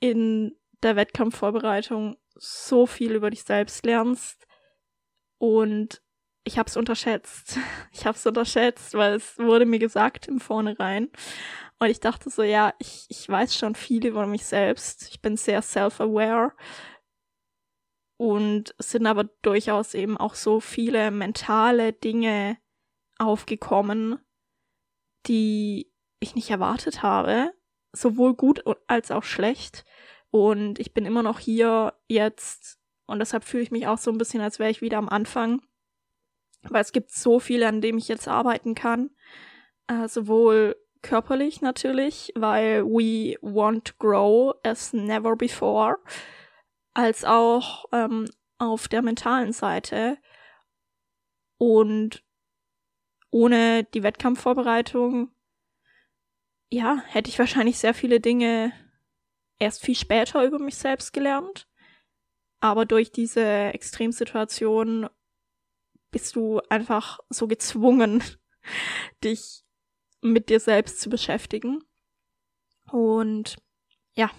in 0.00 0.56
der 0.82 0.96
Wettkampfvorbereitung 0.96 2.16
so 2.34 2.86
viel 2.86 3.12
über 3.12 3.30
dich 3.30 3.44
selbst 3.44 3.86
lernst 3.86 4.46
und 5.38 6.02
ich 6.46 6.58
hab's 6.58 6.76
unterschätzt. 6.76 7.58
Ich 7.92 8.06
hab's 8.06 8.26
unterschätzt, 8.26 8.94
weil 8.94 9.14
es 9.14 9.38
wurde 9.38 9.66
mir 9.66 9.78
gesagt 9.78 10.28
im 10.28 10.38
Vornherein. 10.38 11.10
Und 11.78 11.88
ich 11.88 12.00
dachte 12.00 12.30
so, 12.30 12.42
ja, 12.42 12.74
ich, 12.78 13.06
ich 13.08 13.28
weiß 13.28 13.56
schon 13.56 13.74
viel 13.74 14.06
über 14.06 14.26
mich 14.26 14.44
selbst. 14.44 15.08
Ich 15.08 15.20
bin 15.20 15.36
sehr 15.36 15.62
self-aware 15.62 16.52
und 18.18 18.74
es 18.78 18.90
sind 18.92 19.06
aber 19.06 19.24
durchaus 19.42 19.94
eben 19.94 20.16
auch 20.16 20.34
so 20.34 20.60
viele 20.60 21.10
mentale 21.10 21.92
Dinge 21.92 22.58
aufgekommen, 23.18 24.18
die 25.26 25.92
ich 26.20 26.34
nicht 26.34 26.50
erwartet 26.50 27.02
habe, 27.02 27.52
sowohl 27.92 28.34
gut 28.34 28.62
als 28.86 29.10
auch 29.10 29.24
schlecht. 29.24 29.84
Und 30.30 30.78
ich 30.78 30.94
bin 30.94 31.04
immer 31.04 31.22
noch 31.22 31.38
hier 31.38 31.94
jetzt 32.08 32.78
und 33.06 33.18
deshalb 33.18 33.44
fühle 33.44 33.62
ich 33.62 33.70
mich 33.70 33.86
auch 33.86 33.98
so 33.98 34.10
ein 34.10 34.18
bisschen, 34.18 34.40
als 34.40 34.58
wäre 34.58 34.70
ich 34.70 34.80
wieder 34.80 34.98
am 34.98 35.08
Anfang, 35.08 35.62
weil 36.70 36.82
es 36.82 36.92
gibt 36.92 37.10
so 37.10 37.40
viel, 37.40 37.64
an 37.64 37.80
dem 37.80 37.98
ich 37.98 38.08
jetzt 38.08 38.28
arbeiten 38.28 38.74
kann, 38.74 39.10
äh, 39.88 40.08
sowohl 40.08 40.76
körperlich 41.02 41.60
natürlich, 41.60 42.32
weil 42.34 42.84
we 42.84 43.36
want 43.40 43.84
to 43.84 43.94
grow 43.98 44.54
as 44.64 44.92
never 44.92 45.36
before 45.36 45.98
als 46.94 47.24
auch 47.24 47.84
ähm, 47.92 48.28
auf 48.58 48.88
der 48.88 49.02
mentalen 49.02 49.52
Seite. 49.52 50.18
Und 51.58 52.24
ohne 53.30 53.84
die 53.84 54.02
Wettkampfvorbereitung, 54.02 55.30
ja, 56.70 57.02
hätte 57.06 57.30
ich 57.30 57.38
wahrscheinlich 57.38 57.78
sehr 57.78 57.94
viele 57.94 58.20
Dinge 58.20 58.72
erst 59.58 59.82
viel 59.82 59.94
später 59.94 60.44
über 60.44 60.58
mich 60.58 60.76
selbst 60.76 61.12
gelernt. 61.12 61.68
Aber 62.60 62.86
durch 62.86 63.12
diese 63.12 63.44
Extremsituation 63.44 65.08
bist 66.16 66.34
du 66.34 66.62
einfach 66.70 67.18
so 67.28 67.46
gezwungen, 67.46 68.24
dich 69.22 69.64
mit 70.22 70.48
dir 70.48 70.60
selbst 70.60 70.98
zu 71.02 71.10
beschäftigen. 71.10 71.84
Und 72.90 73.56
ja, 74.14 74.30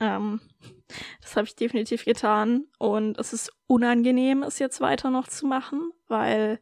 ähm, 0.00 0.42
das 1.22 1.34
habe 1.34 1.46
ich 1.46 1.56
definitiv 1.56 2.04
getan. 2.04 2.66
Und 2.78 3.18
es 3.18 3.32
ist 3.32 3.50
unangenehm, 3.66 4.42
es 4.42 4.58
jetzt 4.58 4.82
weiter 4.82 5.08
noch 5.08 5.26
zu 5.26 5.46
machen, 5.46 5.92
weil 6.08 6.60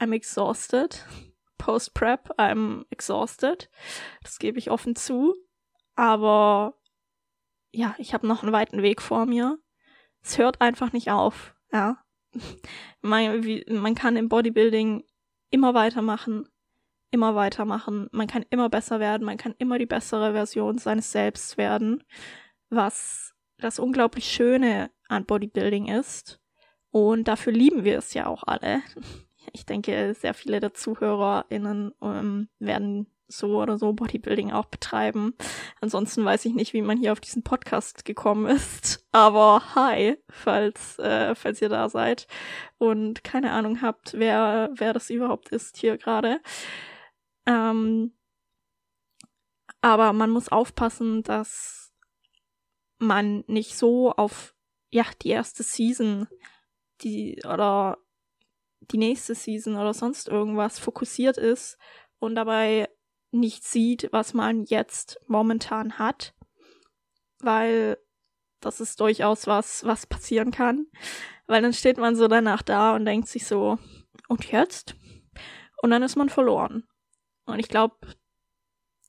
I'm 0.00 0.12
exhausted. 0.12 1.06
Post-Prep, 1.58 2.40
I'm 2.40 2.84
exhausted. 2.90 3.70
Das 4.24 4.40
gebe 4.40 4.58
ich 4.58 4.72
offen 4.72 4.96
zu. 4.96 5.36
Aber 5.94 6.76
ja, 7.70 7.94
ich 7.98 8.14
habe 8.14 8.26
noch 8.26 8.42
einen 8.42 8.52
weiten 8.52 8.82
Weg 8.82 9.00
vor 9.00 9.26
mir. 9.26 9.60
Es 10.22 10.38
hört 10.38 10.60
einfach 10.60 10.92
nicht 10.92 11.12
auf. 11.12 11.54
Ja. 11.70 12.01
Man, 13.04 13.42
wie, 13.42 13.64
man 13.68 13.96
kann 13.96 14.16
im 14.16 14.28
Bodybuilding 14.28 15.02
immer 15.50 15.74
weitermachen, 15.74 16.48
immer 17.10 17.34
weitermachen. 17.34 18.08
Man 18.12 18.28
kann 18.28 18.44
immer 18.48 18.68
besser 18.68 19.00
werden, 19.00 19.24
man 19.24 19.38
kann 19.38 19.56
immer 19.58 19.78
die 19.78 19.86
bessere 19.86 20.32
Version 20.32 20.78
seines 20.78 21.10
Selbst 21.10 21.58
werden 21.58 22.04
was 22.72 23.34
das 23.58 23.78
unglaublich 23.78 24.26
Schöne 24.26 24.90
an 25.08 25.26
Bodybuilding 25.26 25.86
ist. 25.86 26.40
Und 26.90 27.28
dafür 27.28 27.52
lieben 27.52 27.84
wir 27.84 27.98
es 27.98 28.14
ja 28.14 28.26
auch 28.26 28.42
alle. 28.44 28.82
Ich 29.52 29.66
denke, 29.66 30.14
sehr 30.14 30.34
viele 30.34 30.60
der 30.60 30.72
ZuhörerInnen 30.72 31.92
ähm, 32.00 32.48
werden 32.58 33.11
so 33.32 33.60
oder 33.60 33.78
so 33.78 33.92
Bodybuilding 33.92 34.52
auch 34.52 34.66
betreiben. 34.66 35.34
Ansonsten 35.80 36.24
weiß 36.24 36.44
ich 36.44 36.54
nicht, 36.54 36.72
wie 36.72 36.82
man 36.82 36.98
hier 36.98 37.12
auf 37.12 37.20
diesen 37.20 37.42
Podcast 37.42 38.04
gekommen 38.04 38.46
ist. 38.46 39.06
Aber 39.12 39.74
hi, 39.74 40.16
falls, 40.30 40.98
äh, 40.98 41.34
falls 41.34 41.60
ihr 41.60 41.68
da 41.68 41.88
seid 41.88 42.26
und 42.78 43.24
keine 43.24 43.52
Ahnung 43.52 43.82
habt, 43.82 44.14
wer, 44.14 44.70
wer 44.74 44.92
das 44.92 45.10
überhaupt 45.10 45.48
ist 45.50 45.76
hier 45.76 45.98
gerade. 45.98 46.40
Ähm, 47.46 48.12
aber 49.80 50.12
man 50.12 50.30
muss 50.30 50.48
aufpassen, 50.48 51.22
dass 51.24 51.92
man 52.98 53.44
nicht 53.48 53.76
so 53.76 54.12
auf 54.12 54.54
ja 54.90 55.04
die 55.22 55.30
erste 55.30 55.62
Season 55.62 56.28
die 57.02 57.42
oder 57.44 57.98
die 58.90 58.98
nächste 58.98 59.34
Season 59.34 59.76
oder 59.76 59.94
sonst 59.94 60.28
irgendwas 60.28 60.78
fokussiert 60.78 61.36
ist 61.36 61.78
und 62.18 62.34
dabei 62.34 62.88
nicht 63.32 63.64
sieht, 63.64 64.08
was 64.12 64.34
man 64.34 64.64
jetzt 64.64 65.20
momentan 65.26 65.98
hat, 65.98 66.34
weil 67.40 67.98
das 68.60 68.80
ist 68.80 69.00
durchaus 69.00 69.46
was, 69.46 69.84
was 69.84 70.06
passieren 70.06 70.50
kann, 70.52 70.86
weil 71.46 71.62
dann 71.62 71.72
steht 71.72 71.98
man 71.98 72.14
so 72.14 72.28
danach 72.28 72.62
da 72.62 72.94
und 72.94 73.04
denkt 73.04 73.28
sich 73.28 73.46
so, 73.46 73.78
und 74.28 74.50
jetzt? 74.50 74.94
Und 75.82 75.90
dann 75.90 76.02
ist 76.02 76.16
man 76.16 76.28
verloren. 76.28 76.84
Und 77.44 77.58
ich 77.58 77.68
glaube, 77.68 77.96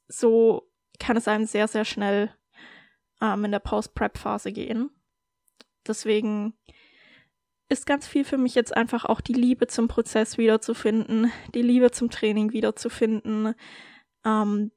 so 0.08 0.70
kann 1.00 1.18
es 1.18 1.28
einem 1.28 1.46
sehr, 1.46 1.68
sehr 1.68 1.86
schnell 1.86 2.34
ähm, 3.22 3.46
in 3.46 3.52
der 3.52 3.60
Post-Prep-Phase 3.60 4.52
gehen. 4.52 4.90
Deswegen 5.88 6.54
ist 7.70 7.86
ganz 7.86 8.08
viel 8.08 8.24
für 8.24 8.38
mich 8.38 8.56
jetzt 8.56 8.76
einfach 8.76 9.06
auch 9.06 9.22
die 9.22 9.34
Liebe 9.34 9.68
zum 9.68 9.88
Prozess 9.88 10.38
wiederzufinden, 10.38 11.32
die 11.54 11.62
Liebe 11.62 11.92
zum 11.92 12.10
Training 12.10 12.54
wiederzufinden, 12.54 13.56
ähm, 14.26 14.72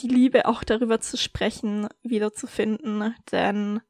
die 0.00 0.08
Liebe 0.08 0.46
auch 0.46 0.64
darüber 0.64 1.00
zu 1.00 1.16
sprechen 1.16 1.88
wiederzufinden, 2.02 3.14
denn 3.30 3.80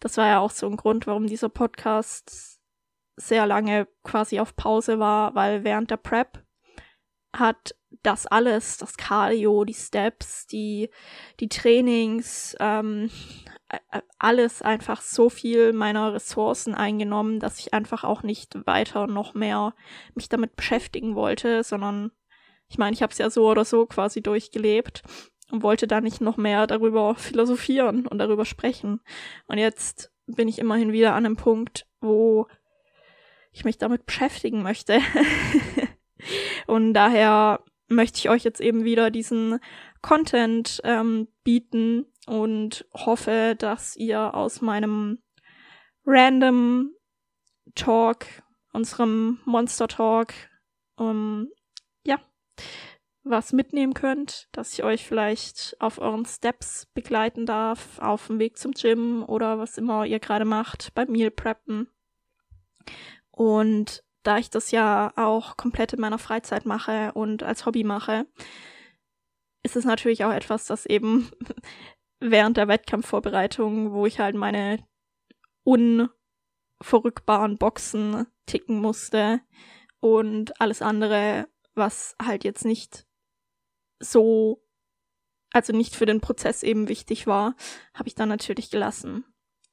das 0.00 0.16
war 0.16 0.26
ja 0.28 0.38
auch 0.40 0.50
so 0.50 0.66
ein 0.66 0.76
Grund, 0.76 1.06
warum 1.06 1.26
dieser 1.26 1.48
Podcast 1.48 2.60
sehr 3.16 3.46
lange 3.46 3.88
quasi 4.02 4.40
auf 4.40 4.56
Pause 4.56 4.98
war, 4.98 5.34
weil 5.34 5.64
während 5.64 5.90
der 5.90 5.96
Prep 5.96 6.44
hat 7.34 7.74
das 8.02 8.26
alles, 8.26 8.76
das 8.78 8.96
Cardio, 8.96 9.64
die 9.64 9.74
Steps, 9.74 10.46
die, 10.46 10.90
die 11.40 11.48
Trainings, 11.48 12.56
ähm, 12.60 13.10
alles 14.18 14.62
einfach 14.62 15.00
so 15.00 15.28
viel 15.28 15.72
meiner 15.72 16.14
Ressourcen 16.14 16.74
eingenommen, 16.74 17.40
dass 17.40 17.58
ich 17.58 17.74
einfach 17.74 18.04
auch 18.04 18.22
nicht 18.22 18.66
weiter 18.66 19.06
noch 19.06 19.34
mehr 19.34 19.74
mich 20.14 20.28
damit 20.28 20.54
beschäftigen 20.56 21.16
wollte, 21.16 21.64
sondern 21.64 22.12
ich 22.68 22.78
meine, 22.78 22.94
ich 22.94 23.02
habe 23.02 23.12
es 23.12 23.18
ja 23.18 23.30
so 23.30 23.48
oder 23.48 23.64
so 23.64 23.86
quasi 23.86 24.22
durchgelebt 24.22 25.02
und 25.50 25.62
wollte 25.62 25.86
da 25.86 26.00
nicht 26.00 26.20
noch 26.20 26.36
mehr 26.36 26.66
darüber 26.66 27.14
philosophieren 27.14 28.06
und 28.06 28.18
darüber 28.18 28.44
sprechen. 28.44 29.00
Und 29.46 29.58
jetzt 29.58 30.12
bin 30.26 30.48
ich 30.48 30.58
immerhin 30.58 30.92
wieder 30.92 31.14
an 31.14 31.24
einem 31.24 31.36
Punkt, 31.36 31.86
wo 32.00 32.46
ich 33.52 33.64
mich 33.64 33.78
damit 33.78 34.06
beschäftigen 34.06 34.62
möchte. 34.62 35.00
und 36.66 36.94
daher 36.94 37.64
möchte 37.88 38.18
ich 38.18 38.28
euch 38.28 38.44
jetzt 38.44 38.60
eben 38.60 38.84
wieder 38.84 39.10
diesen 39.10 39.60
Content 40.02 40.80
ähm, 40.84 41.28
bieten 41.44 42.06
und 42.26 42.86
hoffe, 42.92 43.54
dass 43.56 43.96
ihr 43.96 44.34
aus 44.34 44.60
meinem 44.60 45.22
random 46.04 46.90
Talk, 47.74 48.26
unserem 48.72 49.40
Monster 49.44 49.88
Talk, 49.88 50.32
um, 50.96 51.48
ja, 51.48 51.55
was 53.24 53.52
mitnehmen 53.52 53.92
könnt, 53.92 54.48
dass 54.52 54.72
ich 54.72 54.84
euch 54.84 55.04
vielleicht 55.04 55.76
auf 55.80 55.98
euren 55.98 56.24
Steps 56.26 56.86
begleiten 56.94 57.44
darf, 57.44 57.98
auf 57.98 58.28
dem 58.28 58.38
Weg 58.38 58.56
zum 58.56 58.72
Gym 58.72 59.24
oder 59.24 59.58
was 59.58 59.78
immer 59.78 60.06
ihr 60.06 60.20
gerade 60.20 60.44
macht, 60.44 60.94
beim 60.94 61.10
Meal 61.10 61.32
Preppen. 61.32 61.88
Und 63.32 64.04
da 64.22 64.38
ich 64.38 64.48
das 64.48 64.70
ja 64.70 65.12
auch 65.16 65.56
komplett 65.56 65.92
in 65.92 66.00
meiner 66.00 66.18
Freizeit 66.18 66.66
mache 66.66 67.12
und 67.14 67.42
als 67.42 67.66
Hobby 67.66 67.84
mache, 67.84 68.26
ist 69.62 69.76
es 69.76 69.84
natürlich 69.84 70.24
auch 70.24 70.32
etwas, 70.32 70.66
das 70.66 70.86
eben 70.86 71.30
während 72.20 72.56
der 72.56 72.68
Wettkampfvorbereitung, 72.68 73.92
wo 73.92 74.06
ich 74.06 74.20
halt 74.20 74.36
meine 74.36 74.78
unverrückbaren 75.64 77.58
Boxen 77.58 78.26
ticken 78.46 78.80
musste 78.80 79.40
und 80.00 80.60
alles 80.60 80.80
andere, 80.82 81.48
was 81.76 82.16
halt 82.20 82.44
jetzt 82.44 82.64
nicht 82.64 83.06
so, 84.00 84.62
also 85.52 85.72
nicht 85.72 85.94
für 85.94 86.06
den 86.06 86.20
Prozess 86.20 86.62
eben 86.62 86.88
wichtig 86.88 87.26
war, 87.26 87.54
habe 87.94 88.08
ich 88.08 88.14
dann 88.14 88.28
natürlich 88.28 88.70
gelassen. 88.70 89.24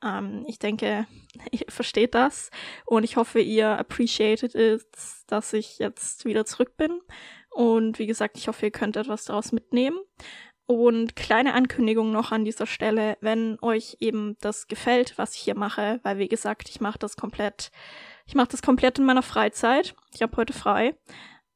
Ähm, 0.04 0.46
ich 0.48 0.60
denke, 0.60 1.08
ihr 1.52 1.66
versteht 1.70 2.14
das 2.14 2.52
und 2.86 3.04
ich 3.04 3.16
hoffe, 3.16 3.40
ihr 3.40 3.70
appreciated 3.78 4.56
it, 4.56 4.86
dass 5.28 5.54
ich 5.54 5.80
jetzt 5.80 6.26
wieder 6.26 6.46
zurück 6.46 6.78
bin. 6.78 7.00
Und 7.50 8.00
wie 8.00 8.08
gesagt, 8.08 8.38
ich 8.38 8.48
hoffe, 8.48 8.66
ihr 8.66 8.72
könnt 8.72 8.98
etwas 8.98 9.26
daraus 9.26 9.52
mitnehmen. 9.52 10.00
Und 10.66 11.16
kleine 11.18 11.54
Ankündigung 11.54 12.12
noch 12.12 12.32
an 12.32 12.46
dieser 12.46 12.66
Stelle, 12.66 13.18
wenn 13.20 13.60
euch 13.62 13.98
eben 14.00 14.38
das 14.40 14.68
gefällt, 14.68 15.18
was 15.18 15.36
ich 15.36 15.42
hier 15.42 15.56
mache, 15.56 16.00
weil 16.04 16.18
wie 16.20 16.30
gesagt, 16.30 16.70
ich 16.70 16.80
mache 16.80 16.98
das 16.98 17.18
komplett, 17.18 17.70
ich 18.26 18.34
mache 18.34 18.48
das 18.48 18.62
komplett 18.62 18.98
in 18.98 19.06
meiner 19.06 19.24
Freizeit. 19.24 19.94
Ich 20.14 20.22
habe 20.22 20.38
heute 20.38 20.54
frei 20.54 20.96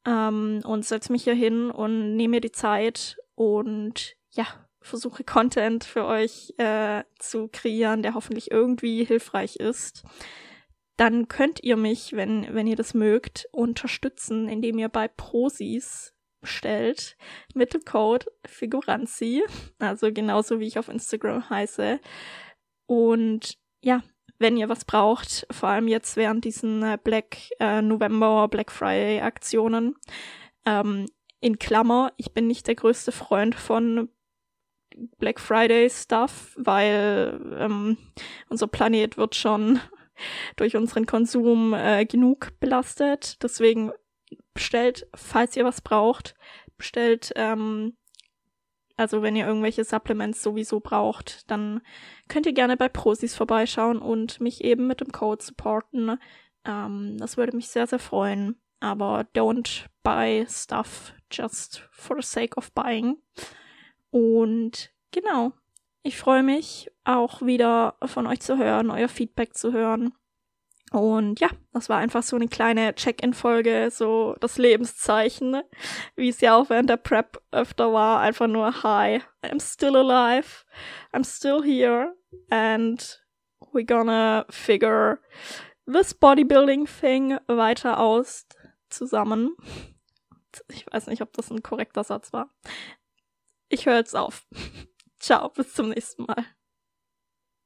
ähm, 0.08 0.62
und 0.64 0.86
setze 0.86 1.12
mich 1.12 1.26
hier 1.26 1.36
hin 1.36 1.70
und 1.70 2.16
nehme 2.16 2.38
mir 2.38 2.42
die 2.42 2.52
Zeit 2.52 3.18
und 3.36 4.16
ja, 4.32 4.48
versuche 4.80 5.24
Content 5.24 5.84
für 5.84 6.06
euch 6.06 6.54
äh, 6.58 7.04
zu 7.20 7.50
kreieren, 7.50 8.02
der 8.02 8.14
hoffentlich 8.14 8.50
irgendwie 8.50 9.04
hilfreich 9.04 9.58
ist, 9.58 10.04
dann 10.96 11.28
könnt 11.28 11.62
ihr 11.62 11.76
mich, 11.76 12.14
wenn, 12.14 12.48
wenn 12.56 12.66
ihr 12.66 12.78
das 12.78 12.94
mögt, 12.94 13.48
unterstützen, 13.52 14.48
indem 14.48 14.80
ihr 14.80 14.90
bei 14.90 15.08
Prosis 15.08 16.14
bestellt. 16.42 17.18
Mittelcode 17.54 18.28
Figuranzi, 18.46 19.44
also 19.80 20.12
genauso 20.12 20.60
wie 20.60 20.68
ich 20.68 20.80
auf 20.80 20.88
Instagram 20.88 21.50
heiße. 21.50 22.00
Und 22.86 23.58
ja, 23.82 24.02
wenn 24.40 24.58
ihr 24.58 24.70
was 24.70 24.86
braucht, 24.86 25.48
vor 25.52 25.70
allem 25.70 25.88
jetzt 25.88 26.16
während 26.16 26.46
diesen 26.46 26.84
äh, 26.84 26.98
Black 27.04 27.38
äh, 27.60 27.82
November, 27.82 28.48
Black 28.48 28.72
Friday 28.72 29.22
Aktionen, 29.22 29.96
ähm, 30.66 31.08
in 31.40 31.60
Klammer, 31.60 32.14
ich 32.18 32.34
bin 32.34 32.48
nicht 32.48 32.68
der 32.68 32.76
größte 32.76 33.12
Freund 33.12 33.56
von 33.56 34.10
Black 35.20 35.40
Friday 35.40 35.90
Stuff, 35.90 36.56
weil 36.58 37.40
ähm, 37.58 37.98
unser 38.50 38.68
Planet 38.68 39.18
wird 39.18 39.36
schon 39.36 39.80
durch 40.56 40.76
unseren 40.76 41.06
Konsum 41.06 41.74
äh, 41.74 42.06
genug 42.06 42.60
belastet. 42.60 43.42
Deswegen 43.44 43.92
bestellt, 44.54 45.08
falls 45.16 45.56
ihr 45.56 45.66
was 45.66 45.82
braucht, 45.82 46.36
bestellt, 46.78 47.32
ähm, 47.36 47.96
also 48.98 49.22
wenn 49.22 49.36
ihr 49.36 49.46
irgendwelche 49.46 49.84
Supplements 49.84 50.42
sowieso 50.42 50.80
braucht, 50.80 51.50
dann 51.52 51.82
könnt 52.28 52.48
ihr 52.48 52.54
gerne 52.54 52.76
bei 52.76 52.90
Prosis 52.90 53.36
vorbeischauen 53.36 54.00
und 54.00 54.42
mich 54.42 54.64
eben 54.64 54.88
mit 54.88 55.02
dem 55.02 55.12
Code 55.12 55.44
supporten. 55.44 56.18
Ähm, 56.66 57.18
das 57.20 57.38
würde 57.38 57.56
mich 57.56 57.70
sehr, 57.70 57.86
sehr 57.86 58.00
freuen. 58.00 58.60
Aber 58.80 59.22
don't 59.36 59.86
buy 60.04 60.46
stuff 60.50 61.14
just 61.32 61.88
for 61.92 62.20
the 62.20 62.28
sake 62.28 62.58
of 62.58 62.72
buying. 62.74 63.18
Und 64.10 64.92
genau, 65.12 65.54
ich 66.02 66.18
freue 66.18 66.44
mich 66.44 66.92
auch 67.04 67.42
wieder 67.42 67.96
von 68.04 68.26
euch 68.26 68.40
zu 68.40 68.58
hören, 68.58 68.90
euer 68.90 69.10
Feedback 69.10 69.56
zu 69.56 69.74
hören. 69.74 70.14
Und 70.92 71.42
ja, 71.42 71.50
das 71.74 71.90
war 71.90 71.98
einfach 71.98 72.24
so 72.24 72.38
eine 72.38 72.48
kleine 72.48 72.96
Check-in-Folge, 72.96 73.90
so 73.92 74.36
das 74.40 74.58
Lebenszeichen, 74.58 75.62
wie 76.16 76.30
es 76.30 76.40
ja 76.40 76.56
auch 76.56 76.70
während 76.70 76.90
der 76.90 76.98
Prep 76.98 77.42
öfter 77.52 77.92
war. 77.92 78.22
Einfach 78.22 78.48
nur, 78.48 78.84
hi, 78.84 79.22
I'm 79.44 79.62
still 79.62 79.98
alive, 79.98 80.64
I'm 81.12 81.26
still 81.26 81.62
here, 81.62 82.16
and 82.50 83.22
we're 83.74 83.86
gonna 83.86 84.46
figure 84.50 85.20
this 85.86 86.14
bodybuilding 86.14 86.88
thing 86.88 87.38
weiter 87.48 88.00
aus 88.00 88.48
zusammen. 88.90 89.56
Ich 90.70 90.86
weiß 90.92 91.08
nicht, 91.08 91.22
ob 91.22 91.34
das 91.34 91.52
ein 91.52 91.62
korrekter 91.62 92.04
Satz 92.04 92.32
war. 92.32 92.50
Ich 93.68 93.86
höre 93.86 93.98
jetzt 93.98 94.16
auf. 94.16 94.48
Ciao, 95.20 95.50
bis 95.50 95.74
zum 95.74 95.90
nächsten 95.90 96.24
Mal. 96.24 96.46